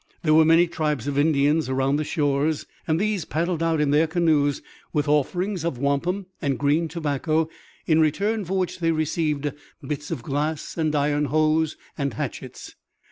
[0.23, 4.07] There were many tribes of Indians around the shores and these paddled out in their
[4.07, 7.49] canoes with offerings of wampum and green tobacco
[7.85, 9.53] in return for which they received
[9.85, 12.73] bits of glass and iron hoes and hatchets.